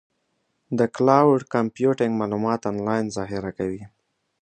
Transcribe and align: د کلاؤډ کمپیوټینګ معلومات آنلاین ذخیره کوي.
د 0.77 0.79
کلاؤډ 0.95 1.39
کمپیوټینګ 1.53 2.13
معلومات 2.21 2.61
آنلاین 2.71 3.05
ذخیره 3.17 3.51
کوي. 3.57 3.83